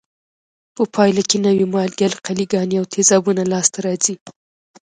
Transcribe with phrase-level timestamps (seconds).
[0.75, 4.15] په پایله کې نوې مالګې، القلي ګانې او تیزابونه لاس ته راځي.